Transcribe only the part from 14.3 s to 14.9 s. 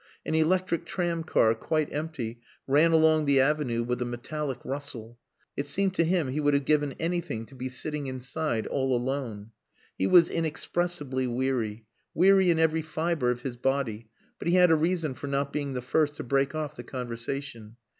but he had a